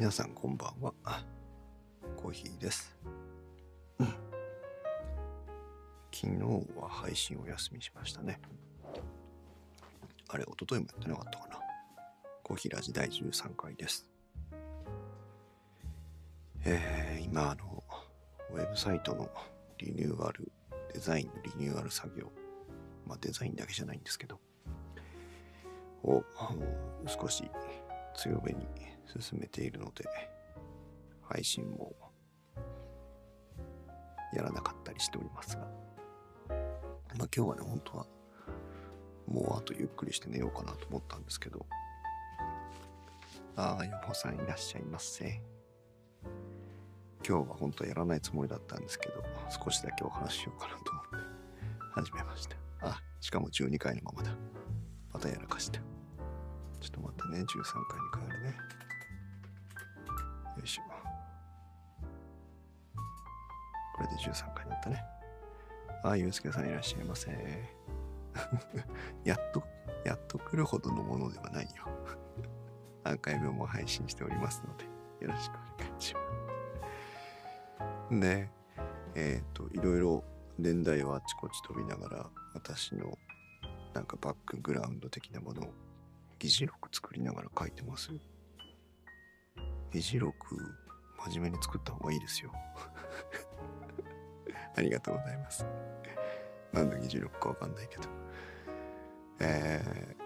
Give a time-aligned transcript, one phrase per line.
[0.00, 0.94] 皆さんこんばんは。
[2.16, 2.96] コーヒーです。
[3.98, 4.06] うん
[6.10, 6.38] 昨日
[6.74, 8.40] は配信お休みしましたね。
[10.30, 11.58] あれ、一昨日もやってなかったかな。
[12.42, 14.08] コーヒーラジ第13回です。
[16.64, 17.84] えー、今、あの、
[18.54, 19.28] ウェブサイトの
[19.76, 20.50] リニューアル、
[20.94, 22.32] デザインのリニューアル作業、
[23.06, 24.40] まあデザインだけじゃないんですけど、
[26.04, 26.24] を
[27.06, 27.44] 少し
[28.14, 28.66] 強めに
[29.18, 30.04] 進めているので、
[31.22, 31.94] 配信も
[34.32, 35.62] やらなかったりしておりますが、
[37.16, 38.06] まあ今日はね、本当は
[39.26, 41.66] もうあとゆっくりして寝ようかなと思ったんですけど、
[43.56, 45.42] ああ、ヨホさんいらっしゃいませ。
[47.26, 49.22] 今日は本当はやらないつもりだったんですけど、
[49.64, 51.16] 少しだけお話ししようかなと思って
[51.92, 52.56] 始めました。
[52.80, 54.30] あ、しかも12回のままだ。
[55.12, 55.80] またやらかした。
[56.80, 57.44] ちょっと待ってね、13
[58.14, 58.79] 回に変えるね。
[64.00, 65.04] これで13回になったね。
[66.02, 67.30] あ、ゆうすけさんいらっしゃいませ。
[69.24, 69.62] やっと、
[70.06, 71.84] やっと来るほどのものではないよ。
[73.04, 74.84] アーカイブも配信しておりますので、
[75.26, 76.20] よろしくお願いしま
[78.08, 78.20] す。
[78.20, 78.50] で、
[79.16, 80.24] えっ、と、いろいろ
[80.58, 83.18] 年代はあちこち飛びながら、私の
[83.92, 85.74] なんかバックグラウンド的なものを
[86.38, 88.08] 議事録作りながら書いてます。
[89.92, 90.56] 議事録、
[91.26, 92.50] 真面目に作った方がいいですよ。
[94.80, 95.66] ありがとうございます。
[96.72, 98.04] 何の議事録かわかんないけど。
[99.40, 100.16] え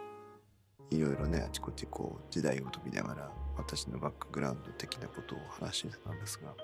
[0.90, 6.54] ー、いろいろね、あちこちこう時代を飛びながら私のバックグラウンド的なことを話してたんですが、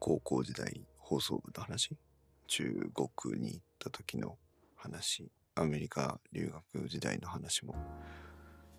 [0.00, 1.96] 高校時代放送部の話、
[2.48, 4.38] 中国に行った時の
[4.74, 7.76] 話、アメリカ留学時代の話も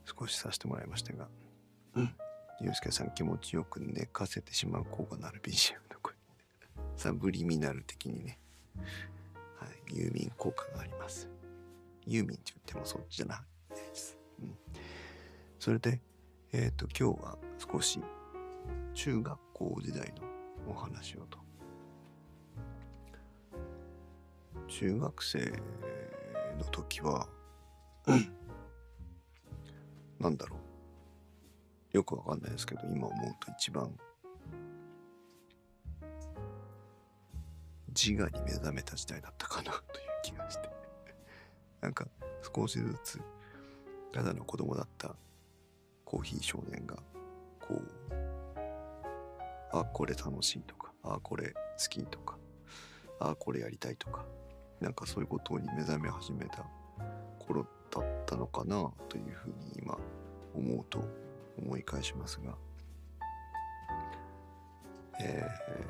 [0.04, 1.30] 少しさせてもらいましたが、
[1.96, 2.14] うん。
[2.60, 5.81] ゆうすけさん気持ちよく寝かせてしまう効果のある BGM。
[6.96, 8.40] サブリミナル的にね、
[9.58, 11.30] はい、ユーミン効果があります。
[12.06, 13.36] ユーミンって言ってもそっちじゃな
[13.72, 14.18] いです。
[14.42, 14.56] うん。
[15.60, 16.02] それで、
[16.52, 17.38] えっ、と、今日は
[17.72, 18.00] 少し
[18.94, 20.14] 中学校時代
[20.66, 21.40] のお話をと。
[24.68, 25.40] 中学生
[26.58, 27.28] の時は、
[30.20, 31.98] なんだろう。
[31.98, 33.92] よくわかんないですけど、今思うと一番
[38.04, 39.82] 自我に目覚めた時代だったかなという
[40.24, 40.68] 気がして。
[41.82, 42.08] なんか
[42.56, 43.22] 少しずつ
[44.12, 45.16] ただの子供だった
[46.04, 46.96] コーヒー少年が
[47.60, 47.82] こう
[49.72, 51.60] あこれ楽しいとかあこれ好
[51.90, 52.38] きとか
[53.20, 54.26] あこれやりたいとか
[54.80, 56.66] なんかそういうことに目覚め始めた
[57.40, 59.98] 頃だったのかなというふうに今
[60.56, 61.04] 思うと
[61.58, 62.58] 思い返しますが
[65.20, 65.88] えー、っ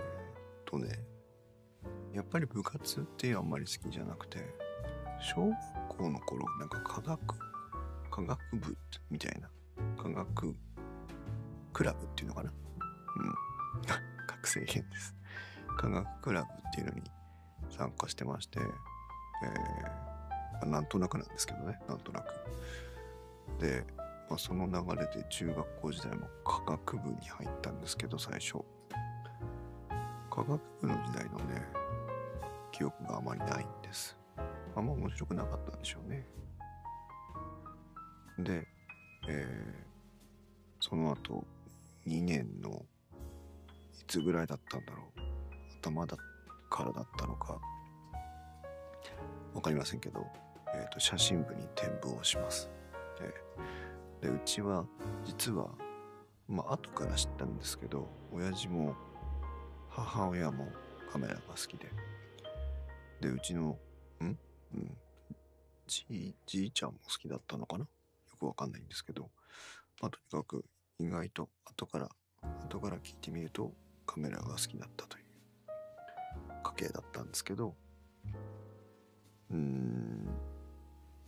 [0.65, 1.10] とね
[2.13, 4.39] やっぱり部活ってあんまり好きじゃなくて
[5.21, 7.19] 小学校の頃なんか科学
[8.09, 8.77] 科学部
[9.09, 9.49] みたいな
[10.01, 10.55] 科学
[11.71, 12.51] クラブっていうのかな？
[12.51, 13.33] うん。
[14.27, 15.15] 学生編です。
[15.77, 17.03] 科学クラブっていうのに
[17.69, 18.59] 参加してまして、
[20.61, 22.25] えー、なんとなくなんですけどねなんとなく。
[23.59, 23.85] で、
[24.29, 28.59] まあ、その流れで中学校時代も科学部に入ったんですけど最初。
[30.29, 31.80] 科学部の時代のね
[32.81, 34.17] 記憶があまりないんです
[34.75, 36.25] あんま面白くなかったんでしょうね。
[38.39, 38.67] で、
[39.29, 41.45] えー、その後
[42.07, 42.83] 2年の
[43.99, 45.19] いつぐらいだったんだろう
[45.79, 46.17] 頭だ
[46.71, 47.59] からだったのか
[49.53, 50.25] わかりませんけど、
[50.73, 52.67] えーと、写真部に転部をします。
[54.21, 54.85] ででうちは
[55.23, 55.67] 実は
[56.47, 58.95] まあ後から知ったんですけど親父も
[59.87, 60.67] 母親も
[61.11, 61.91] カメラが好きで
[63.21, 63.77] でうちの
[64.19, 64.37] ん？
[64.73, 64.97] うん。
[65.87, 67.85] じい、じいちゃんも好きだったのかな？
[67.85, 67.87] よ
[68.39, 69.29] くわかんないんですけど、
[70.01, 70.65] まあとにかく
[70.99, 72.09] 意外と後から、
[72.65, 73.71] 後から聞いてみると
[74.07, 75.23] カメラが好きだったという
[76.63, 77.75] 家系だったんですけど、
[79.51, 80.27] うーん、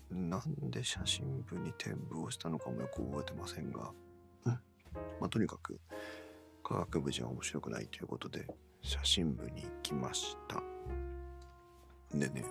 [0.09, 3.91] なんで写真部に転部をしたのかもよく覚えてませんが、
[4.45, 4.59] うん、ま
[5.27, 5.79] あとにかく
[6.63, 8.47] 科学部じゃ面白くないということで
[8.81, 10.63] 写真部に行きました。
[12.13, 12.45] でね、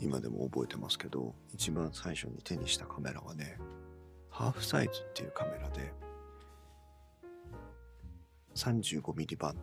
[0.00, 3.58] 今でも覚えてますけど一番最初に手にしたカメラはね
[4.30, 5.92] ハーフサイズっていうカメラで
[8.54, 9.56] 35mm 版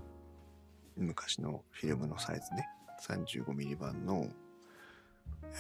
[0.95, 2.68] 昔のフィルムのサイズね。
[3.07, 4.27] 35mm 版の、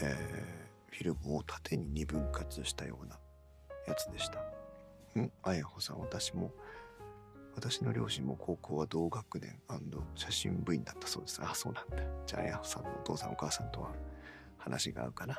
[0.01, 3.17] えーフィルムを縦に2分割したような
[3.87, 4.39] やつでした。
[5.19, 5.31] ん？
[5.41, 6.51] あやほさん、私も、
[7.55, 9.59] 私の両親も高校は同学年
[10.15, 11.41] 写真部員だったそうです。
[11.43, 11.97] あ、そうなんだ。
[12.25, 13.91] じゃあ、やさんのお父さんお母さんとは
[14.57, 15.37] 話が合うかな。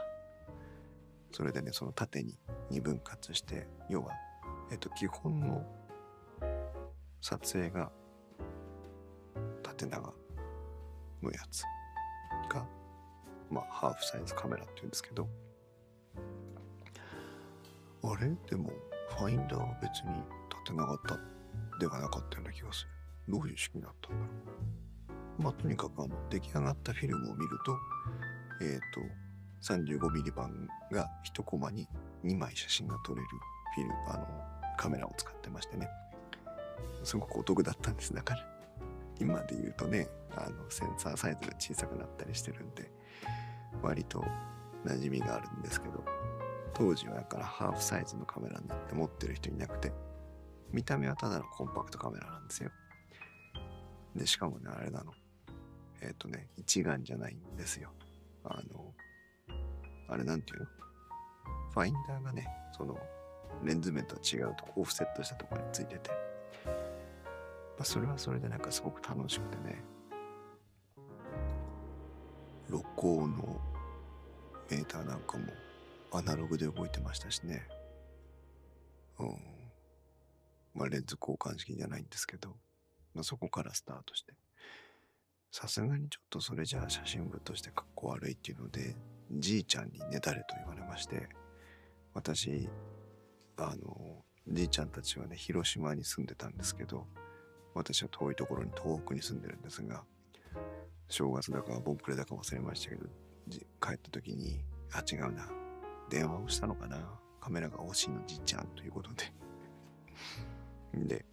[1.32, 2.38] それでね、その縦に
[2.70, 4.12] 二分割して、要は、
[4.70, 5.66] えっと、基本の
[7.20, 7.90] 撮影が
[9.62, 10.14] 縦長
[11.22, 11.62] のやつ
[12.52, 12.67] が、
[13.50, 15.28] まあ、ハーフサイズカメラって言うんですけど、
[18.05, 18.31] あれ？
[18.49, 18.70] でも、
[19.19, 20.22] ファインダーは別に
[20.64, 21.19] 縦長だ
[21.79, 22.91] ではなかったような気がする。
[23.33, 24.27] どういう式だったんだろ
[25.39, 25.43] う。
[25.43, 27.77] まあ、とにかくあの、出来上がったフィルムを見ると、
[28.62, 29.01] えっ、ー、と、
[29.62, 31.89] 35ミリ版が1コマに
[32.25, 33.29] 2枚写真が撮れる
[33.75, 34.27] フィルム、あの、
[34.77, 35.89] カメラを使ってましてね。
[37.03, 38.15] すごくお得だったんです。
[38.15, 38.47] だから、
[39.21, 42.91] 今で言うとね、あの、センサーサイズが小さくなったりしてるんで、
[43.83, 44.25] 割と
[44.85, 46.05] 馴染みがあるんですけど、
[46.75, 49.93] 当時はだからハーフサイズのカメラになって持ってる人いなくて、
[50.75, 52.71] 見た目はただのコンパクトカメラなんですよ。
[54.17, 55.12] で、しかもね、あれなの。
[56.03, 57.93] えっ、ー、とね、一眼じゃないんですよ。
[58.43, 58.93] あの、
[60.09, 60.67] あれなんていうの？
[61.73, 62.99] ファインダーがね、その、
[63.62, 66.11] レンズ面とは違うとオフセットしたところについてて、
[66.67, 66.73] ま
[67.81, 69.81] あ、それはそれでなんかすごく楽しくてね、
[72.69, 73.61] 録音の
[74.70, 75.44] メーターなんかも
[76.12, 77.62] アナログで動いてましたしね。
[79.20, 79.54] うん。
[80.75, 82.56] まあ、レンズ交換式じゃないんですけど、
[83.15, 84.35] まあ、そこからスタートして。
[85.50, 88.97] さすがにちょっとそれじゃあ写真部としてかっこ悪いっていうので、
[89.31, 91.29] じいちゃんにねだれと言われまして、
[92.12, 92.69] 私、
[93.56, 97.06] あの、じいちゃんたちはね、広島に住んでたんですけど、
[97.75, 100.05] 私は遠いところに東北に住んでるんですが、
[101.09, 103.06] 正月だかボンクレだか忘れましたけど、
[103.81, 105.49] 帰った時に、あ、違うな。
[106.11, 106.99] 電話をしたのかな
[107.41, 109.32] カメラが欲しいのじいちゃんということで
[111.06, 111.25] で、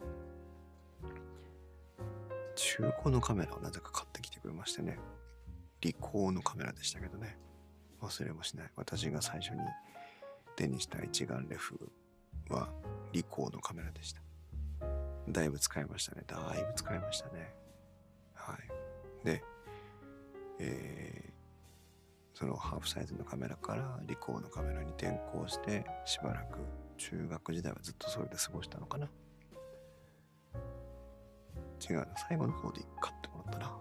[2.56, 5.00] 中古のカメラをなぜか買ってきてくれましてね。
[5.82, 7.38] リコーのカメラでしたけどね。
[8.02, 8.72] 忘れもしない。
[8.76, 9.62] 私が最初に
[10.56, 11.92] 手にした一眼レフ
[12.50, 12.70] は
[13.14, 14.22] リコーのカメラでした。
[15.30, 16.24] だいぶ使いましたね。
[16.28, 17.54] だいぶ使いましたね。
[18.34, 19.26] はい。
[19.26, 19.44] で、
[20.60, 26.60] えー、そのハーフサイズのカメラからリコーのカメラに転向してしばらく
[26.98, 29.10] 中学時代はずっとそれで過ごしたのかな
[31.90, 33.78] 違う最後の方で買ってもらったな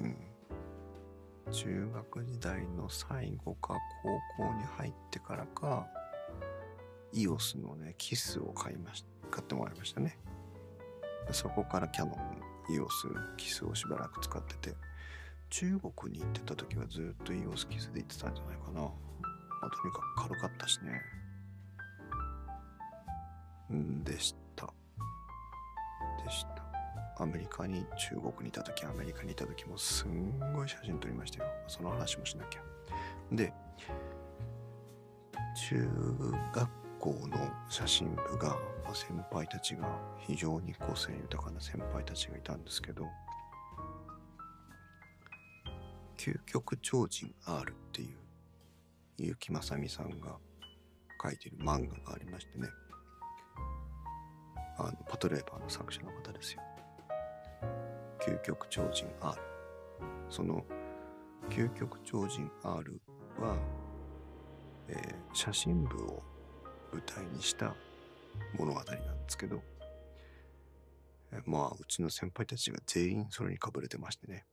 [0.00, 0.16] うん
[1.52, 3.76] 中学時代の最後か
[4.36, 5.86] 高校に入ってからか
[7.14, 10.18] EOS のねキスを買いました買ってもらいましたね
[11.30, 14.76] そこからキャノン EOS キスをしばらく使ってて
[15.50, 18.80] 中国に行ってた時はずっとイオスキスで行ってたんじゃないかな。
[18.80, 18.88] ま
[19.62, 21.00] あ、とにかく軽かったしね。
[23.72, 24.45] んでした。
[27.18, 31.50] アメリカに、中国にいた時、アメリカにいた時もすんごい写真撮りましたよ。
[31.66, 32.62] その話もしなきゃ。
[33.32, 33.52] で、
[35.68, 35.88] 中
[36.54, 37.36] 学校の
[37.68, 38.56] 写真部が、
[38.94, 43.06] 先輩たちが非常に個性豊かな先輩たちがいたんですけど、
[46.16, 48.16] 究極超人 R っていう
[49.16, 50.38] 結城正美さんが
[51.22, 52.68] 書いてる漫画がありましてね
[54.78, 56.62] あのパトレーバーの作者の方ですよ
[58.26, 59.40] 究極超人 R
[60.28, 60.64] その
[61.48, 63.00] 究極超人 R
[63.38, 63.56] は、
[64.88, 66.22] えー、写真部を
[66.92, 67.74] 舞台にした
[68.58, 69.62] 物語なんですけど、
[71.32, 74.44] えー、まあうちの先輩たちが全員それにかぶれてましてね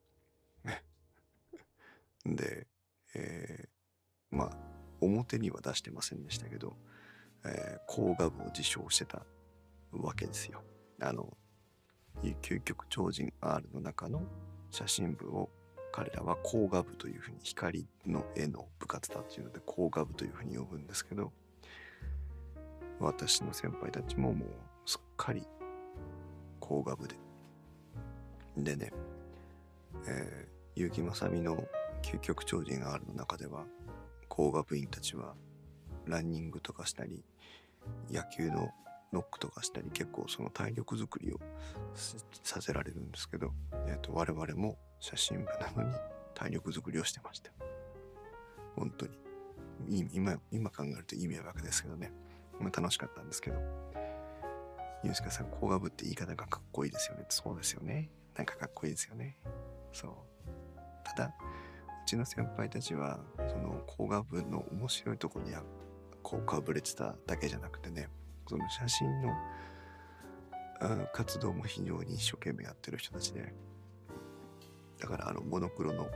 [2.25, 2.67] で、
[3.15, 4.57] えー、まあ、
[5.01, 6.77] 表には出してませんでしたけど、
[7.43, 9.25] えー、高画部を自称してた
[9.91, 10.63] わけですよ。
[11.01, 11.37] あの、
[12.41, 14.21] 究極超人 R の中の
[14.71, 15.49] 写真部を
[15.91, 21.31] 彼らは高画部というふうに光の絵の部活だっていうので高画部というふうに呼ぶんですけど
[22.99, 24.49] 私の先輩たちももう
[24.85, 25.45] すっかり
[26.59, 27.15] 高画部で。
[28.57, 28.91] でね、
[30.07, 31.63] えー、結城正美の
[32.03, 33.65] 究極超人 R の中では
[34.27, 35.35] 工学部員たちは
[36.05, 37.23] ランニングとかしたり
[38.11, 38.69] 野球の
[39.13, 41.39] ノックとかしたり結構その体力づくりを
[42.43, 43.51] させられるんですけど、
[43.87, 45.95] えー、と我々も写真部なのに
[46.33, 47.51] 体力づくりをしてました。
[48.75, 49.13] 本当に。
[50.13, 52.11] 今今考えると意味はわけですけどね、
[52.59, 53.57] まあ、楽しかったんですけど。
[55.03, 57.25] ユースケさん工学部って言い方がかっこいいですよね。
[57.27, 58.09] そうですよね。
[58.35, 59.37] なんかかっこいいですよね。
[59.91, 60.11] そう。
[61.03, 65.53] ただうちの先輩たちはその工学部の面白いところに
[66.21, 68.07] こうかぶれてただけじゃなくてね
[68.47, 69.33] その写真の
[71.13, 73.53] 活動も非常に一生懸命やってる人たちで。
[74.99, 76.07] だからあのモノクロの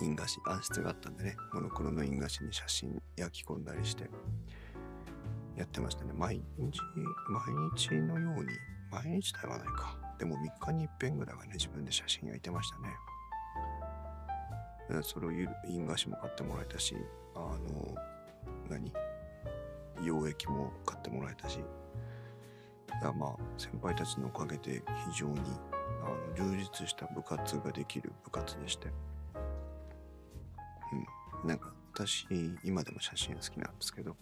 [0.00, 1.36] 印画紙暗室があったんでね。
[1.52, 4.08] モノクロの印画紙に写真焼き込んだりして。
[5.56, 6.12] やってましたね。
[6.14, 6.80] 毎日
[7.28, 7.42] 毎
[7.76, 8.50] 日のように
[8.90, 11.50] 毎日ではないかでも3日に一遍ぐらいはね。
[11.54, 12.88] 自分で写真焼いてましたね。
[15.02, 15.46] それを印
[15.86, 16.94] 画紙も買ってもらえたし
[17.34, 17.58] あの
[18.68, 18.92] 何
[20.00, 21.58] 溶液も買ってもらえたし
[23.00, 24.82] だまあ先輩たちのおかげで
[25.12, 25.40] 非常に
[26.02, 28.88] あの充実した部活ができる部活でして
[31.42, 31.48] うん。
[31.48, 32.26] なんか私
[32.64, 34.16] 今でも写真好きなんですけど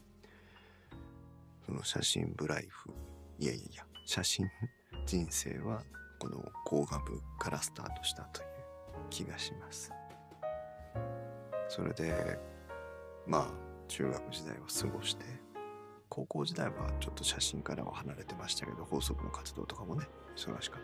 [1.67, 2.91] その写真ブライフ
[3.39, 4.47] いやいやいや写真
[5.07, 5.83] 人生は
[6.19, 8.47] この工学部からスタートしたという
[9.09, 9.91] 気がします。
[11.69, 12.39] それで
[13.27, 13.49] まあ
[13.89, 15.25] 中学時代を過ごして
[16.11, 20.83] 高校時代はちょっと写真からは離れてましたけど放送部の活動とかもね忙しかっ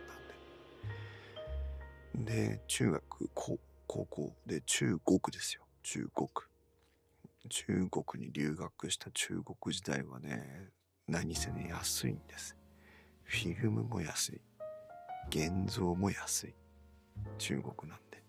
[2.15, 2.33] たんで。
[2.33, 5.63] で中学高高校で中国ですよ。
[5.83, 6.29] 中国。
[7.49, 10.71] 中国に留学した中国時代はね
[11.09, 12.57] 何せね安いんです。
[13.25, 14.41] フィルムも安い。
[15.29, 16.55] 現像も安い。
[17.39, 18.23] 中国なんで。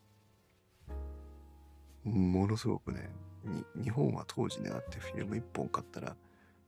[2.03, 3.09] ものすごくね
[3.75, 6.15] 日本は当時ねだってフィルム1本買ったら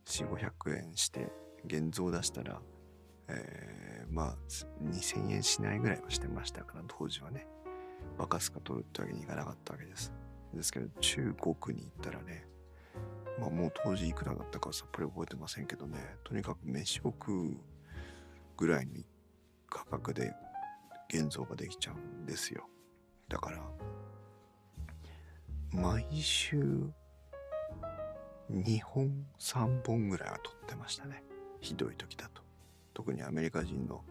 [0.10, 1.32] 4500円して
[1.66, 2.62] 現像出したら、
[3.28, 4.36] えー、まあ
[4.84, 7.48] 2000円しないぐらいはしてましたから当時はね。
[8.18, 10.12] バカすか取るってわけにいかなかったわけです。
[10.54, 12.48] ですけど中国に行ったらね
[13.40, 17.58] まあもう当時いくらだったかさっぱり覚えてませんけどねとにかく飯を食う
[18.58, 19.04] ぐらいの
[19.70, 20.34] 価格で
[21.14, 22.68] 現像ができちゃうんですよ。
[23.28, 23.64] だから
[25.72, 26.92] 毎週
[28.52, 31.24] 2本3本ぐらいは撮ってましたね。
[31.62, 32.42] ひどい時だと。
[32.94, 34.04] 特にアメリカ人の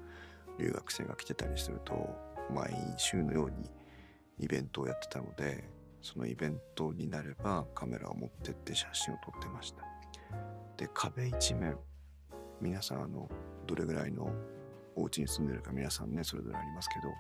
[0.59, 2.17] 留学生が来てたりすると
[2.53, 3.71] 毎週のように
[4.39, 5.69] イベントをやってたので
[6.01, 9.83] そのイベントになればカメラを持ってって写真を撮ってました。
[10.77, 11.77] で壁一面
[12.61, 13.29] 皆さんあの
[13.67, 14.33] どれぐらいの
[14.95, 17.13] お家に住んでるか皆さんねそれぞれありますけど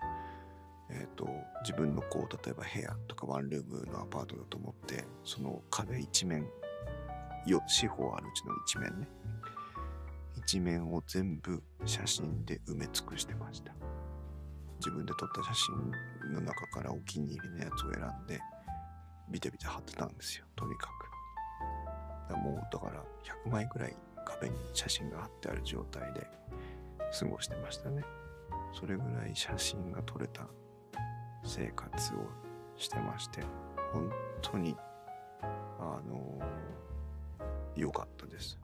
[0.91, 1.29] えーと、
[1.63, 6.47] 自分のこう例えば部屋とかワンルームのアパートだと思ってその壁一面
[7.49, 9.09] よ四方あるうちの一面ね。
[10.37, 13.73] 一面を全部写真で埋め尽くしてました。
[14.78, 18.40] 自分で撮った写真の中からお気に入りのやつを選んで
[19.31, 20.47] ビタビタ貼ってたんですよ。
[20.57, 20.88] とにか
[22.28, 22.33] く。
[22.33, 23.02] だもうだから
[23.47, 26.26] 100枚ぐらい壁に写真が貼ってある状態で
[27.19, 28.05] 過ごしてましたね。
[28.73, 30.47] それぐらい写真が撮れた
[31.45, 32.19] 生活を
[32.76, 33.40] してまして
[33.93, 34.11] 本
[34.43, 34.76] 当に
[35.43, 36.38] あの
[37.78, 38.58] 良かったです。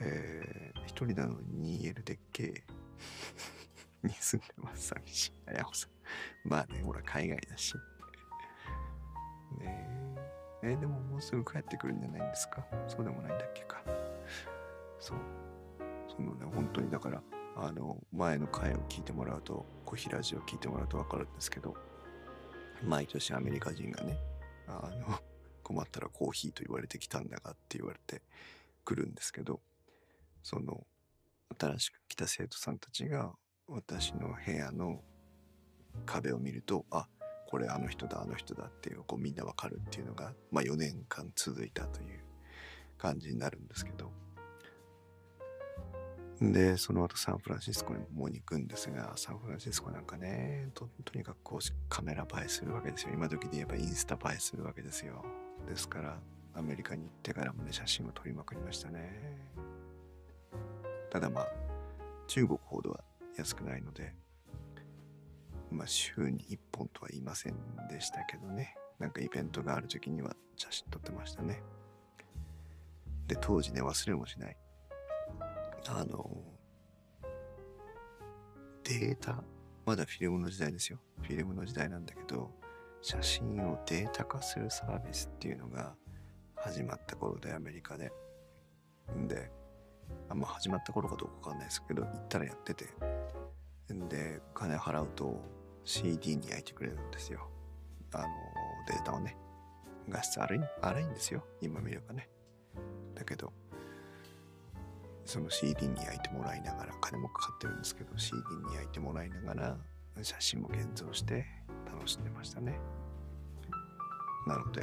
[0.00, 2.64] えー、一人なのに 2L でっけえ
[4.06, 4.88] に住んでます。
[4.88, 5.32] 寂しい。
[5.46, 5.90] あやほさん。
[6.48, 7.74] まあね、ほら、海外だし。
[9.58, 9.88] ね
[10.62, 10.70] え。
[10.72, 12.64] え、でももうすぐ帰ってくるんじゃないんですか？
[12.86, 13.82] そうでもないんだっけか。
[14.98, 15.18] そう。
[16.08, 17.22] そのね、本当にだから、
[17.56, 21.74] あの、前の回を聞いてもらうと、コヒラジを聞いてもらうとわかるんですけど、
[22.84, 24.16] 毎年アメリカ人がね、
[24.68, 25.20] あの、
[25.68, 28.22] 困ったらコーヒーと言われてきたんだがって言われて
[28.86, 29.60] くるんですけど、
[30.42, 30.86] その、
[31.58, 33.34] 新しく来た生徒さんたちが
[33.66, 35.02] 私の部屋の
[36.06, 37.06] 壁を見ると、あ、
[37.50, 42.20] これあの人だ、あの人だっていう、こうみんなわかるっていうのが、まあ4年間続いたという
[42.96, 44.10] 感じになるんですけど、
[46.40, 53.10] で、その後サンフランシスコにも行くんですが、サンフランシスコなんかね、ととにかくこうカメラ映えするわけですよ。
[53.12, 55.24] 今時で言えばインスタ映えするわけですよ。
[55.68, 56.18] ですから、
[56.54, 59.10] アメリカに行ってからもね、写真を撮りまくりましたね。
[61.10, 61.46] ただまあ、
[62.28, 63.00] 中国ほどは
[63.36, 64.14] 安くないので、
[65.72, 67.54] まあ週に1本とは言いません
[67.90, 68.76] でしたけどね。
[69.00, 71.62] なんかイベントがある時には写真撮ってましたね。
[73.26, 74.56] で、当時ね、忘れもしない。
[75.90, 76.30] あの、
[78.84, 79.42] データ、
[79.86, 80.98] まだフィルムの時代ですよ。
[81.22, 82.50] フィルムの時代なんだけど、
[83.00, 85.94] 写真をデータ化するサービスっていうのが
[86.56, 88.12] 始まった頃で、アメリカで。
[89.16, 89.50] んで、
[90.28, 92.86] あんま始まった頃かどうかわかんないですけど、行ったらやってて。
[93.92, 95.40] んで、金払うと
[95.84, 97.48] CD に焼いてくれるんですよ。
[98.12, 98.24] あの、
[98.86, 99.36] データをね。
[100.08, 101.44] 画質荒い、荒いんですよ。
[101.62, 102.28] 今見ればね。
[103.14, 103.52] だけど、
[105.28, 109.76] その CD に焼いてもらいながら金もかかってるんですけど CD に焼いてもらいながら
[110.22, 111.44] 写真も現像して
[111.86, 112.80] 楽しんでましたね。
[114.46, 114.82] なので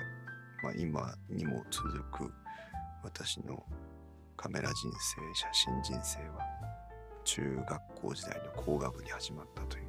[0.64, 2.32] まあ、今にも続く
[3.04, 3.64] 私の
[4.38, 6.40] カメラ人生写真人生は
[7.24, 9.86] 中学校時代の工学に始まったという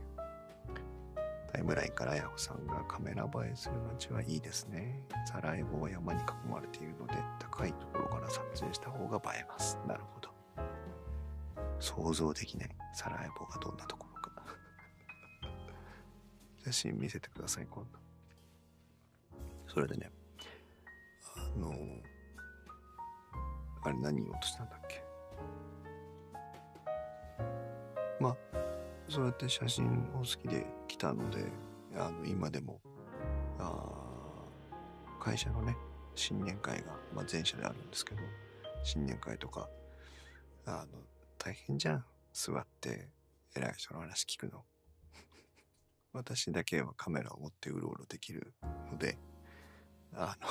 [1.53, 5.01] タイムラインからヤホさんがカメラ映えする街はいいですね。
[5.27, 9.79] サラエボは山に囲まれているので高いところから撮影した方が映えます。
[9.87, 10.36] なるほど。
[11.79, 14.33] 想像できないサラエボがどんなところか。
[16.65, 17.99] 写真見せてください今度。
[19.69, 20.11] それでね
[21.37, 21.71] あの
[23.85, 25.05] あれ何言おうとしたんだっけ？
[28.19, 28.37] まあ
[29.09, 31.45] そうやって写真を好きで来たので
[31.95, 32.81] あの今でも
[33.59, 33.93] あ
[35.21, 35.77] 会社のね
[36.15, 38.21] 新年会が、まあ、前社であるんですけど
[38.83, 39.69] 新年会とか
[40.65, 40.99] あの
[41.47, 42.05] 大変じゃん。
[42.33, 43.09] 座って
[43.55, 44.65] 偉い人の話聞くの。
[46.13, 48.53] 私だけはカメラを持ってうろうろできる
[48.91, 49.17] ので
[50.13, 50.49] あの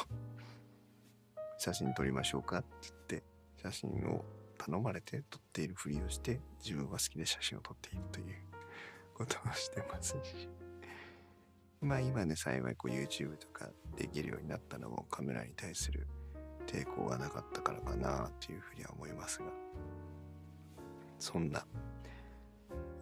[1.58, 3.24] 写真撮りましょうかって言って
[3.58, 4.24] 写真を
[4.58, 8.46] 頼まれて撮っているふりをして自分は好きで写真を撮っているという
[9.16, 10.48] ことをしてますし。
[11.82, 16.08] まあ今ね幸いこう YouTube とかできるようになったのもカメラに対する
[16.66, 19.52] 抵抗がなかったからかなというふうには思いますが。
[21.19, 21.65] そんな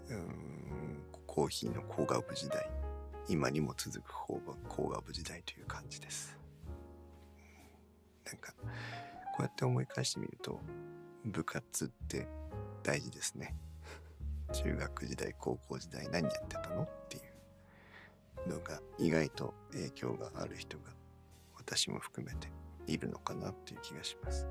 [0.09, 2.69] うーんコーヒーの工学部時代
[3.27, 4.13] 今にも続く
[4.67, 6.37] 工学部時代という感じです。
[8.25, 8.53] なんか
[9.33, 10.59] こうやって思い返してみると
[11.25, 12.27] 部活って
[12.83, 13.55] 大事ですね。
[14.51, 17.19] 中学時代高校時代何やってたのってい
[18.45, 20.83] うのが意外と影響がある人が
[21.57, 22.51] 私も含めて
[22.85, 24.45] いるのかなっていう気がします。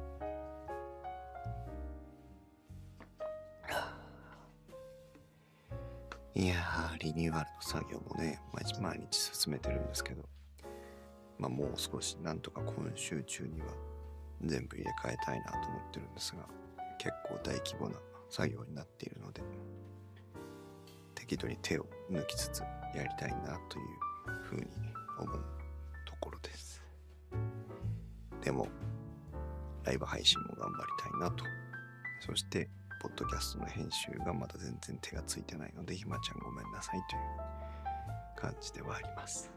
[6.35, 8.41] いやーリニューアルの作業もね
[8.81, 10.23] 毎日進めてるんですけど。
[11.39, 13.67] まあもう少しなんとか今週中には
[14.45, 16.47] 全部入れ替えたいなと思ってるんですが
[16.99, 17.97] 結構大規模な
[18.31, 19.43] 作業になっているので
[21.17, 22.61] 適度に手を抜きつつ
[22.95, 24.67] やりたいなというふうに
[25.19, 25.45] 思う
[26.07, 26.81] ところです。
[28.41, 28.69] でも
[29.85, 31.45] ライブ配信も頑張りたいなと。
[32.21, 32.69] そして
[33.03, 37.23] ポッドキャストの編集がまだ全然手がついてないのでひまちゃんごめんなさいという
[38.37, 39.51] 感じではあります。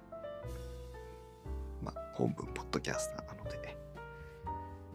[1.84, 3.77] まあ本文ポッドキャスターなので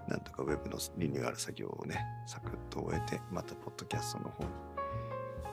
[0.08, 4.50] なんとかウェブのリニューアル作業をねサクッと終えてまたポッドキャストの方に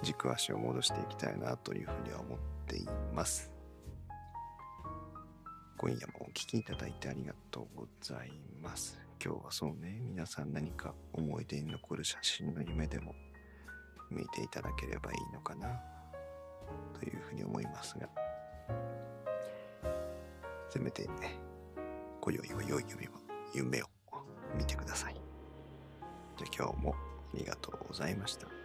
[0.01, 3.51] 軸足を戻していきたいなというふうには思っています。
[5.77, 8.99] 今夜もお聴きいただいてありがとうございます。
[9.19, 13.15] 今日はそうね皆さん何か思い出に残る写真の夢でも
[14.11, 15.81] 見ていただければいいのかな
[16.93, 18.07] というふうに思いますが。
[20.69, 21.39] せめてね
[22.21, 23.11] 今宵は良い夢を
[23.55, 23.87] 夢を
[24.55, 25.15] 見てください。
[26.37, 26.93] じゃあ今日も
[27.33, 28.56] ありがとうございました。